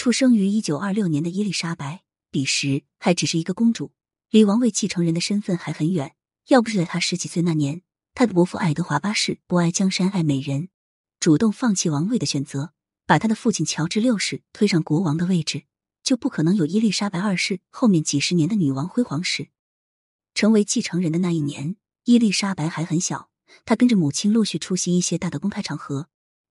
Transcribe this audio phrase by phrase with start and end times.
[0.00, 3.92] 出生于一九二六年的伊丽莎白，彼时还只是一个公主，
[4.30, 6.14] 离王位继承人的身份还很远。
[6.48, 7.82] 要不是在她十几岁那年，
[8.14, 10.70] 她的伯父爱德华八世不爱江山爱美人，
[11.18, 12.72] 主动放弃王位的选择，
[13.04, 15.64] 把他的父亲乔治六世推上国王的位置，
[16.02, 19.48] 就不可能有伊丽莎白二世后面几十年的女王辉煌史。
[20.32, 23.28] 成为继承人的那一年，伊丽莎白还很小，
[23.66, 26.08] 她跟着母亲陆续出席一些大的公开场合。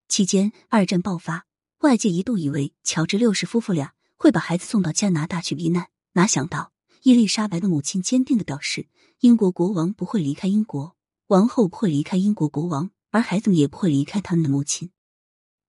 [0.08, 1.48] 期间，二战爆发，
[1.80, 8.88] 外界一度以为乔治六世夫妇俩会把孩子送到加拿大去避难，哪想到伊丽莎白的母亲坚定的表示，
[9.22, 10.98] 英国国王不会离开英国，
[11.28, 14.92] 王后不会离开英国国王，而孩子们也不会离开他们的母亲。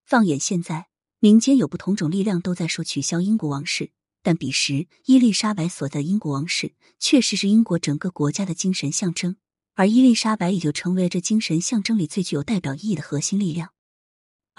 [0.05, 0.89] 放眼现在，
[1.21, 3.93] 民间有不同种力量都在说取消英国王室。
[4.23, 9.37] 但彼时，伊丽莎白所在英国王室确实是英国整个国家的精神象征，
[9.77, 13.71] 而伊丽莎白也就成为了这精神象征里最具有代表意义的核心力量。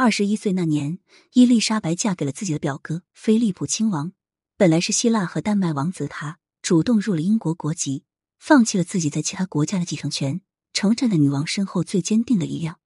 [0.04, 0.98] 二十一岁那年，
[1.34, 4.14] 伊丽莎白嫁给了自己的表哥菲利普亲王，
[4.58, 8.04] 本来是希腊和丹麦王子，他主动入了英国国籍，
[8.40, 10.42] 放弃了自己在其他国家的继承权，
[10.74, 12.80] 成站在女王身后最坚定的力量。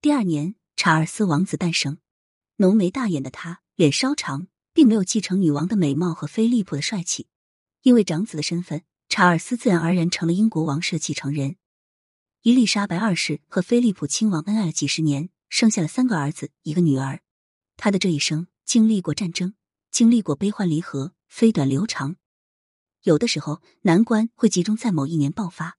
[0.00, 1.98] 第二年，查尔斯王子诞生，
[2.56, 4.48] 浓眉大眼的他，脸稍长。
[4.74, 7.28] 并没有继承女王的美貌和菲利普的帅气，
[7.82, 11.54] 因为长子的身份，查尔斯自然而然成了英国王室的继承人。
[12.40, 17.20] 伊丽莎白二世和菲利普亲王恩爱了几十年，生下了三个儿子，一个女儿。
[17.76, 19.52] 他的这一生经历过战争，
[19.90, 22.16] 经历过悲欢离合，飞短流长。
[23.02, 25.76] 有的时候难关会集中在某一年爆发。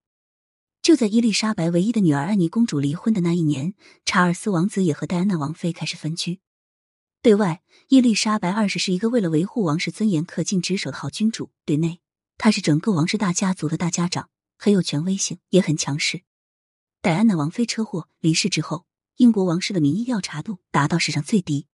[0.83, 3.73] 就在伊丽莎白唯一的女儿安妮公主离婚的那一年，
[4.05, 6.39] 查尔斯王子也和戴安娜王妃开始分居。
[7.23, 11.99] 对外，伊丽莎白二世是一个为了维护王室尊严恪尽职守的好君主；对内，
[12.38, 16.21] 她是整个王室大家族的大家长，很有权威性，也很强势。
[17.01, 18.85] 戴安娜王妃车祸离世之后，
[19.17, 21.67] 英国王室的民意调查度达到史上最低，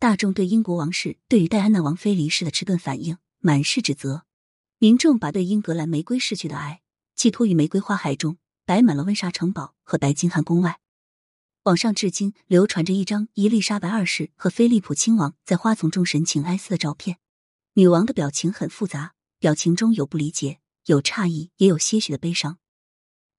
[0.00, 4.24] 大众对英国王室对于戴安娜王妃离世的迟钝反应满是指责。
[4.78, 6.82] 民众把对英格兰玫瑰逝去的爱
[7.14, 10.80] 寄托于玫瑰花海中，摆满了温莎城堡和白金汉宫外。
[11.64, 17.18] 网上至今流传着一张伊丽莎白二世和菲利普亲王在花丛中神情哀思的照片，
[17.74, 22.58] 女王的表情很复杂，表情中有不理解，有诧异，也有些许的悲伤。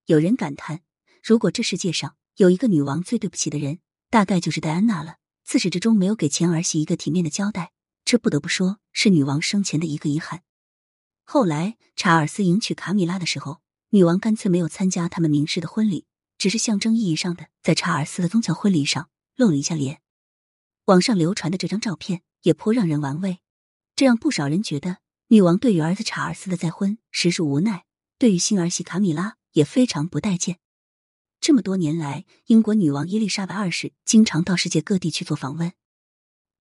[0.06, 0.81] 有人感叹，
[1.22, 3.78] 如果这世界上有一个女王最对不起的人，
[4.09, 5.18] 大概就是戴安娜了。
[5.44, 7.72] 自始至终没有给前儿媳一个体面的交代，
[8.03, 10.41] 这不得不说是女王生前的一个遗憾。
[11.24, 16.07] 后来查尔斯迎娶卡米拉的时候，女王干脆没有参加他们明氏的婚礼。
[16.40, 20.01] 只是象征意义上的，在查尔斯的宗教婚礼上露了一下脸。
[20.85, 23.38] 网上流传的这张照片也颇让人玩味，
[23.96, 24.97] 这让不少人觉得
[25.28, 27.85] 女王对于儿子查尔斯的再婚实属无奈，
[28.18, 30.57] 对于新儿媳卡米拉也非常不待见。
[31.41, 35.74] 这么多年来，英国女王伊丽莎白二世经常到世界各地去做访问。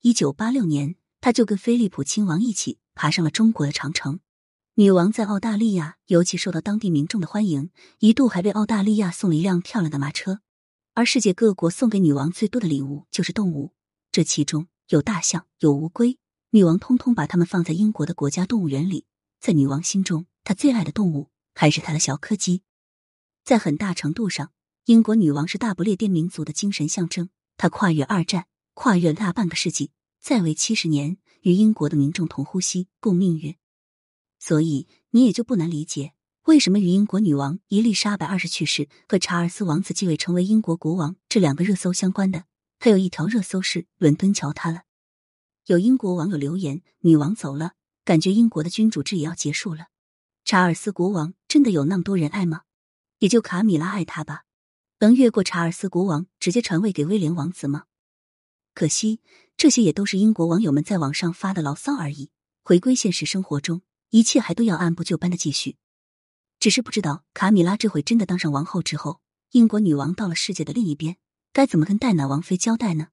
[0.00, 4.20] 一九八六年，她就跟菲利普亲王一起爬上了中国的长城。
[4.76, 10.40] 女王在澳大利亚尤其受到当地民众的欢迎，一度还被澳大利亚送了一辆漂亮的马车。
[10.94, 13.74] 而世界各国送给女王最多的礼物就是动物，
[14.10, 16.18] 这其中有大象，有乌龟，
[16.52, 19.04] 女王通通把它们放在英国的国家动物园里。
[19.38, 22.62] 在女王心中，她最爱的动物还是她的小柯基。
[23.44, 24.52] 在很大程度上，
[24.90, 27.30] 英国女王是大不列颠民族的精神象征。
[27.56, 33.54] 她跨越二战，跨越大半个世纪，在位七十年，与英国的民众同呼吸，共命运。
[34.40, 36.14] 所以你也就不难理解，
[36.46, 42.46] 为什么与英国女王伊丽莎白二世去世和查尔斯王子继位成为英国国王这两个热搜相关的。
[42.80, 44.82] 还有一条热搜是伦敦桥塌了，
[45.66, 47.74] 有英国网友留言：“女王走了，
[48.04, 49.86] 感觉英国的君主制也要结束了。”
[50.44, 52.62] 查尔斯国王真的有那么多人爱吗？
[53.20, 54.46] 也就卡米拉爱他吧，
[55.00, 57.84] 能越过查尔斯国王直接传位给威廉王子吗？
[58.74, 59.20] 可惜
[59.56, 62.30] 这些也都是英国网友们在网上发的牢骚而已。
[62.62, 63.82] 回归现实生活中。
[64.12, 65.76] 一切还都要按部就班的继续，
[66.58, 69.20] 只是不知道卡米拉这回真的当上王后之后，
[69.52, 71.16] 英国女王到了世界的另一边，
[71.52, 73.10] 该怎么跟戴娜王妃交代呢？